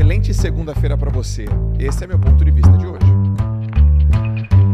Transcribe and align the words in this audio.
excelente 0.00 0.32
segunda-feira 0.32 0.96
para 0.96 1.10
você. 1.10 1.44
Esse 1.78 2.04
é 2.04 2.06
meu 2.06 2.18
ponto 2.18 2.42
de 2.42 2.50
vista 2.50 2.72
de 2.72 2.86
hoje. 2.86 3.04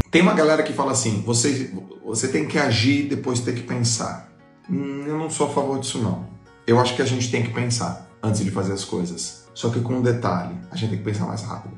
Tem 0.08 0.22
uma 0.22 0.32
galera 0.34 0.62
que 0.62 0.72
fala 0.72 0.92
assim: 0.92 1.20
você, 1.26 1.74
você 2.04 2.28
tem 2.28 2.46
que 2.46 2.56
agir 2.56 3.08
depois 3.08 3.40
ter 3.40 3.52
que 3.52 3.62
pensar. 3.62 4.28
Hum, 4.70 5.02
eu 5.04 5.18
não 5.18 5.28
sou 5.28 5.48
a 5.48 5.50
favor 5.50 5.80
disso, 5.80 5.98
não. 5.98 6.28
Eu 6.64 6.78
acho 6.78 6.94
que 6.94 7.02
a 7.02 7.04
gente 7.04 7.28
tem 7.28 7.42
que 7.42 7.52
pensar 7.52 8.08
antes 8.22 8.44
de 8.44 8.52
fazer 8.52 8.72
as 8.72 8.84
coisas. 8.84 9.48
Só 9.52 9.68
que 9.68 9.80
com 9.80 9.94
um 9.94 10.00
detalhe: 10.00 10.54
a 10.70 10.76
gente 10.76 10.90
tem 10.90 10.98
que 10.98 11.04
pensar 11.04 11.26
mais 11.26 11.42
rápido. 11.42 11.74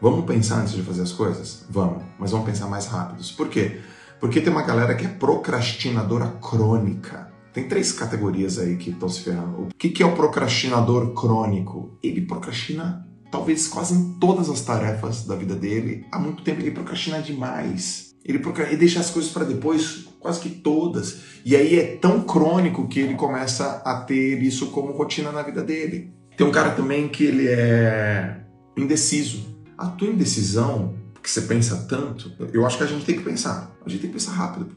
Vamos 0.00 0.24
pensar 0.24 0.60
antes 0.60 0.74
de 0.74 0.82
fazer 0.82 1.02
as 1.02 1.10
coisas? 1.10 1.66
Vamos, 1.68 2.00
mas 2.16 2.30
vamos 2.30 2.46
pensar 2.46 2.68
mais 2.68 2.86
rápidos. 2.86 3.32
Por 3.32 3.48
quê? 3.48 3.80
Porque 4.20 4.40
tem 4.40 4.52
uma 4.52 4.62
galera 4.62 4.94
que 4.94 5.04
é 5.04 5.08
procrastinadora 5.08 6.28
crônica. 6.40 7.33
Tem 7.54 7.68
três 7.68 7.92
categorias 7.92 8.58
aí 8.58 8.76
que 8.76 8.90
estão 8.90 9.08
se 9.08 9.20
ferrando. 9.20 9.62
O 9.62 9.68
que, 9.78 9.88
que 9.88 10.02
é 10.02 10.06
o 10.06 10.16
procrastinador 10.16 11.14
crônico? 11.14 11.96
Ele 12.02 12.22
procrastina 12.22 13.08
talvez 13.30 13.68
quase 13.68 13.94
em 13.94 14.18
todas 14.18 14.50
as 14.50 14.60
tarefas 14.60 15.24
da 15.24 15.36
vida 15.36 15.54
dele. 15.54 16.04
Há 16.10 16.18
muito 16.18 16.42
tempo 16.42 16.60
ele 16.60 16.72
procrastina 16.72 17.22
demais. 17.22 18.12
Ele, 18.24 18.40
procrastina, 18.40 18.72
ele 18.72 18.80
deixa 18.80 18.98
as 18.98 19.08
coisas 19.08 19.30
para 19.30 19.44
depois, 19.44 20.04
quase 20.18 20.40
que 20.40 20.48
todas. 20.48 21.20
E 21.44 21.54
aí 21.54 21.78
é 21.78 21.96
tão 21.96 22.22
crônico 22.22 22.88
que 22.88 22.98
ele 22.98 23.14
começa 23.14 23.82
a 23.84 24.00
ter 24.00 24.42
isso 24.42 24.72
como 24.72 24.92
rotina 24.92 25.30
na 25.30 25.42
vida 25.42 25.62
dele. 25.62 26.12
Tem 26.36 26.44
um 26.44 26.50
cara 26.50 26.72
também 26.72 27.06
que 27.06 27.22
ele 27.22 27.46
é 27.46 28.40
indeciso. 28.76 29.56
A 29.78 29.86
tua 29.86 30.08
indecisão, 30.08 30.96
que 31.22 31.30
você 31.30 31.42
pensa 31.42 31.86
tanto, 31.88 32.32
eu 32.52 32.66
acho 32.66 32.78
que 32.78 32.82
a 32.82 32.88
gente 32.88 33.04
tem 33.04 33.16
que 33.16 33.22
pensar. 33.22 33.76
A 33.86 33.88
gente 33.88 34.00
tem 34.00 34.10
que 34.10 34.16
pensar 34.16 34.32
rápido. 34.32 34.74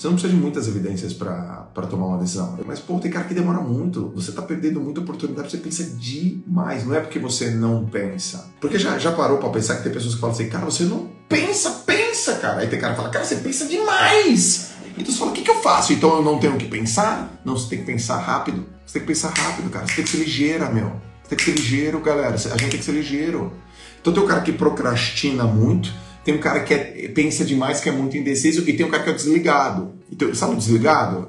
Você 0.00 0.06
não 0.06 0.14
precisa 0.14 0.34
de 0.34 0.40
muitas 0.40 0.66
evidências 0.66 1.12
para 1.12 1.86
tomar 1.90 2.06
uma 2.06 2.16
decisão. 2.16 2.58
Mas, 2.64 2.80
pô, 2.80 2.98
tem 2.98 3.10
cara 3.10 3.26
que 3.26 3.34
demora 3.34 3.60
muito. 3.60 4.10
Você 4.14 4.32
tá 4.32 4.40
perdendo 4.40 4.80
muita 4.80 5.02
oportunidade, 5.02 5.50
você 5.50 5.58
pensa 5.58 5.84
demais. 5.98 6.86
Não 6.86 6.94
é 6.94 7.00
porque 7.00 7.18
você 7.18 7.50
não 7.50 7.84
pensa. 7.84 8.50
Porque 8.58 8.78
já, 8.78 8.98
já 8.98 9.12
parou 9.12 9.36
para 9.36 9.50
pensar 9.50 9.76
que 9.76 9.82
tem 9.82 9.92
pessoas 9.92 10.14
que 10.14 10.20
falam 10.22 10.34
assim, 10.34 10.48
cara, 10.48 10.64
você 10.64 10.84
não 10.84 11.10
pensa, 11.28 11.82
pensa, 11.84 12.36
cara. 12.36 12.62
Aí 12.62 12.68
tem 12.68 12.80
cara 12.80 12.94
que 12.94 12.98
fala, 12.98 13.10
cara, 13.10 13.26
você 13.26 13.36
pensa 13.36 13.66
demais. 13.66 14.70
Então 14.96 15.12
você 15.12 15.18
fala, 15.18 15.32
o 15.32 15.34
que, 15.34 15.42
que 15.42 15.50
eu 15.50 15.60
faço? 15.60 15.92
Então 15.92 16.16
eu 16.16 16.22
não 16.22 16.38
tenho 16.38 16.56
que 16.56 16.66
pensar? 16.66 17.38
Não, 17.44 17.54
você 17.54 17.68
tem 17.68 17.80
que 17.80 17.84
pensar 17.84 18.16
rápido. 18.20 18.64
Você 18.86 18.94
tem 18.94 19.02
que 19.02 19.08
pensar 19.08 19.28
rápido, 19.28 19.68
cara. 19.68 19.86
Você 19.86 19.96
tem 19.96 20.04
que 20.06 20.10
ser 20.12 20.16
ligeira, 20.16 20.70
meu. 20.70 20.92
Você 21.22 21.28
tem 21.28 21.36
que 21.36 21.44
ser 21.44 21.50
ligeiro, 21.50 22.00
galera. 22.00 22.36
A 22.36 22.38
gente 22.38 22.70
tem 22.70 22.80
que 22.80 22.84
ser 22.86 22.92
ligeiro. 22.92 23.52
Então 24.00 24.14
tem 24.14 24.22
o 24.22 24.26
cara 24.26 24.40
que 24.40 24.52
procrastina 24.52 25.44
muito 25.44 25.92
tem 26.24 26.34
um 26.34 26.38
cara 26.38 26.60
que 26.60 26.74
é, 26.74 27.08
pensa 27.08 27.44
demais, 27.44 27.80
que 27.80 27.88
é 27.88 27.92
muito 27.92 28.16
indeciso, 28.16 28.68
e 28.68 28.72
tem 28.72 28.84
um 28.84 28.90
cara 28.90 29.02
que 29.02 29.10
é 29.10 29.12
desligado. 29.12 29.94
Então, 30.10 30.34
sabe 30.34 30.54
o 30.54 30.56
desligado? 30.56 31.28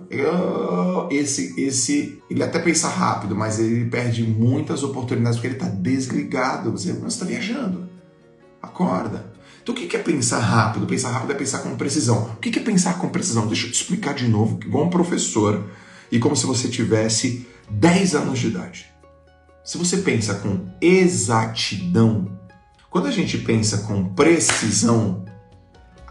Esse, 1.12 1.54
esse, 1.62 2.22
ele 2.30 2.44
até 2.44 2.60
pensa 2.60 2.88
rápido, 2.88 3.36
mas 3.36 3.60
ele 3.60 3.86
perde 3.86 4.24
muitas 4.24 4.84
oportunidades 4.84 5.38
porque 5.38 5.48
ele 5.48 5.56
está 5.56 5.68
desligado. 5.68 6.72
Você 6.72 6.92
está 6.92 7.26
viajando. 7.26 7.88
Acorda. 8.62 9.32
Então, 9.62 9.76
o 9.76 9.78
que 9.78 9.96
é 9.96 10.00
pensar 10.00 10.40
rápido? 10.40 10.88
Pensar 10.88 11.12
rápido 11.12 11.32
é 11.32 11.36
pensar 11.36 11.60
com 11.60 11.76
precisão. 11.76 12.32
O 12.36 12.38
que 12.38 12.58
é 12.58 12.64
pensar 12.64 12.98
com 12.98 13.10
precisão? 13.10 13.46
Deixa 13.46 13.68
eu 13.68 13.72
te 13.72 13.76
explicar 13.76 14.16
de 14.16 14.28
novo, 14.28 14.60
igual 14.66 14.86
um 14.86 14.90
professor, 14.90 15.64
e 16.12 16.18
como 16.18 16.36
se 16.36 16.48
você 16.48 16.68
tivesse 16.68 17.48
10 17.70 18.16
anos 18.16 18.40
de 18.40 18.48
idade. 18.48 18.88
Se 19.64 19.78
você 19.78 19.98
pensa 19.98 20.36
com 20.36 20.68
exatidão, 20.82 22.40
quando 22.90 23.08
a 23.08 23.12
gente 23.12 23.38
pensa 23.38 23.80
com 23.80 24.04
precisão, 24.16 25.24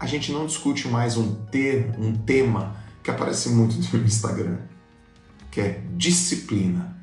a 0.01 0.07
gente 0.07 0.31
não 0.31 0.47
discute 0.47 0.87
mais 0.87 1.15
um 1.15 1.35
ter, 1.45 1.93
um 1.99 2.11
tema 2.11 2.75
que 3.03 3.11
aparece 3.11 3.49
muito 3.49 3.75
no 3.95 4.03
Instagram, 4.03 4.57
que 5.51 5.61
é 5.61 5.83
disciplina. 5.95 6.97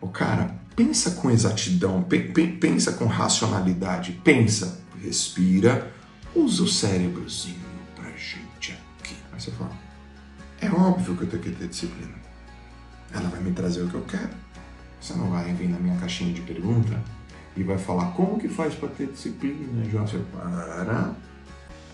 O 0.00 0.08
cara 0.08 0.56
pensa 0.76 1.10
com 1.10 1.32
exatidão, 1.32 2.04
pe 2.04 2.20
pensa 2.60 2.92
com 2.92 3.06
racionalidade, 3.06 4.20
pensa, 4.22 4.80
respira, 5.02 5.92
usa 6.32 6.62
o 6.62 6.68
cérebrozinho 6.68 7.58
pra 7.96 8.08
gente 8.10 8.78
aqui. 9.00 9.16
Aí 9.32 9.40
você 9.40 9.50
fala, 9.50 9.72
é 10.60 10.70
óbvio 10.70 11.16
que 11.16 11.24
eu 11.24 11.28
tenho 11.28 11.42
que 11.42 11.50
ter 11.50 11.66
disciplina. 11.66 12.14
Ela 13.12 13.30
vai 13.30 13.40
me 13.40 13.50
trazer 13.50 13.82
o 13.82 13.88
que 13.88 13.96
eu 13.96 14.02
quero. 14.02 14.30
Você 15.00 15.12
não 15.14 15.28
vai 15.28 15.52
vir 15.54 15.68
na 15.68 15.78
minha 15.80 15.96
caixinha 15.98 16.32
de 16.32 16.42
pergunta 16.42 17.02
e 17.56 17.64
vai 17.64 17.78
falar 17.78 18.12
como 18.12 18.38
que 18.38 18.48
faz 18.48 18.76
para 18.76 18.90
ter 18.90 19.08
disciplina, 19.08 19.90
João. 19.90 20.06
Você 20.06 20.18
para. 20.32 21.16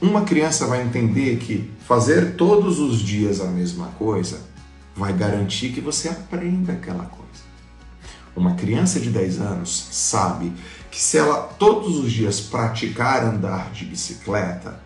Uma 0.01 0.23
criança 0.23 0.67
vai 0.67 0.83
entender 0.83 1.37
que 1.37 1.71
fazer 1.87 2.35
todos 2.35 2.79
os 2.79 3.01
dias 3.01 3.39
a 3.39 3.47
mesma 3.47 3.89
coisa 3.99 4.41
vai 4.97 5.13
garantir 5.13 5.73
que 5.73 5.81
você 5.81 6.09
aprenda 6.09 6.73
aquela 6.73 7.05
coisa. 7.05 7.21
Uma 8.35 8.55
criança 8.55 8.99
de 8.99 9.11
10 9.11 9.41
anos 9.41 9.89
sabe 9.91 10.55
que 10.91 10.99
se 10.99 11.19
ela 11.19 11.43
todos 11.43 11.99
os 11.99 12.11
dias 12.11 12.41
praticar 12.41 13.25
andar 13.25 13.73
de 13.73 13.85
bicicleta, 13.85 14.81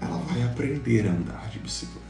ela 0.00 0.16
vai 0.16 0.42
aprender 0.42 1.06
a 1.08 1.10
andar 1.10 1.50
de 1.52 1.58
bicicleta. 1.58 2.00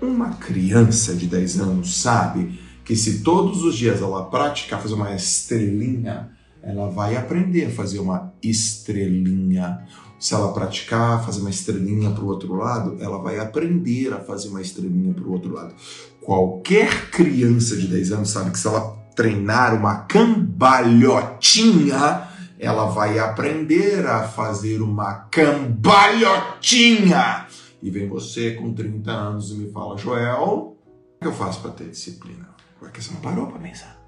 Uma 0.00 0.30
criança 0.34 1.14
de 1.14 1.26
10 1.26 1.58
anos 1.58 1.96
sabe 2.00 2.60
que 2.84 2.94
se 2.94 3.20
todos 3.20 3.64
os 3.64 3.76
dias 3.76 4.00
ela 4.00 4.26
praticar 4.26 4.80
fazer 4.80 4.94
uma 4.94 5.12
estrelinha, 5.12 6.30
ela 6.62 6.90
vai 6.90 7.16
aprender 7.16 7.64
a 7.66 7.70
fazer 7.70 7.98
uma 7.98 8.32
estrelinha. 8.42 9.86
Se 10.18 10.34
ela 10.34 10.52
praticar, 10.52 11.24
fazer 11.24 11.40
uma 11.40 11.50
estrelinha 11.50 12.10
para 12.10 12.22
o 12.22 12.28
outro 12.28 12.54
lado, 12.54 12.98
ela 13.00 13.18
vai 13.18 13.38
aprender 13.38 14.12
a 14.12 14.20
fazer 14.20 14.48
uma 14.48 14.60
estrelinha 14.60 15.14
para 15.14 15.24
o 15.24 15.32
outro 15.32 15.54
lado. 15.54 15.74
Qualquer 16.20 17.10
criança 17.10 17.74
de 17.76 17.86
10 17.86 18.12
anos 18.12 18.28
sabe 18.30 18.50
que 18.50 18.58
se 18.58 18.66
ela 18.66 18.98
treinar 19.16 19.74
uma 19.74 20.02
cambalhotinha, 20.02 22.28
ela 22.58 22.84
vai 22.86 23.18
aprender 23.18 24.06
a 24.06 24.28
fazer 24.28 24.82
uma 24.82 25.14
cambalhotinha. 25.30 27.46
E 27.82 27.90
vem 27.90 28.06
você 28.06 28.50
com 28.52 28.74
30 28.74 29.10
anos 29.10 29.50
e 29.50 29.54
me 29.54 29.70
fala, 29.70 29.96
Joel, 29.96 30.42
o 30.42 30.76
que 31.20 31.26
eu 31.26 31.32
faço 31.32 31.62
para 31.62 31.70
ter 31.70 31.88
disciplina? 31.88 32.50
Porque 32.78 33.00
você 33.00 33.14
não 33.14 33.22
parou 33.22 33.46
para 33.46 33.58
pensar. 33.58 33.98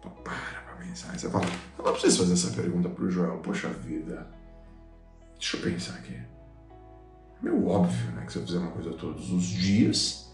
Para 0.00 0.10
pensar. 0.76 1.10
Aí 1.12 1.18
você 1.18 1.28
fala, 1.28 1.44
eu 1.78 1.84
não 1.84 1.92
preciso 1.92 2.18
fazer 2.18 2.32
essa 2.34 2.50
pergunta 2.50 2.88
pro 2.88 3.10
Joel. 3.10 3.38
Poxa 3.38 3.68
vida. 3.68 4.26
Deixa 5.38 5.56
eu 5.56 5.62
pensar 5.62 5.94
aqui. 5.94 6.14
É 6.14 7.42
meio 7.42 7.66
óbvio, 7.66 8.12
né? 8.12 8.24
Que 8.24 8.32
se 8.32 8.38
eu 8.38 8.46
fizer 8.46 8.58
uma 8.58 8.70
coisa 8.70 8.92
todos 8.92 9.30
os 9.32 9.44
dias, 9.44 10.32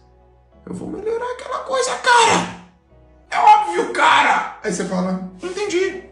eu 0.67 0.75
vou 0.75 0.91
melhorar 0.91 1.33
aquela 1.33 1.61
coisa, 1.61 1.91
cara! 1.97 2.59
É 3.31 3.39
óbvio, 3.39 3.93
cara! 3.93 4.59
Aí 4.63 4.73
você 4.73 4.85
fala, 4.85 5.31
entendi. 5.43 6.05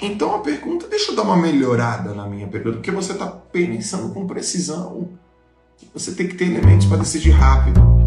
Então 0.00 0.34
a 0.34 0.40
pergunta, 0.40 0.88
deixa 0.88 1.12
eu 1.12 1.16
dar 1.16 1.22
uma 1.22 1.36
melhorada 1.36 2.12
na 2.12 2.26
minha 2.26 2.48
pergunta, 2.48 2.78
porque 2.78 2.90
você 2.90 3.12
está 3.12 3.28
pensando 3.28 4.12
com 4.12 4.26
precisão. 4.26 5.10
Você 5.94 6.12
tem 6.12 6.26
que 6.26 6.34
ter 6.34 6.46
elementos 6.46 6.86
para 6.86 6.96
decidir 6.96 7.30
rápido. 7.30 8.01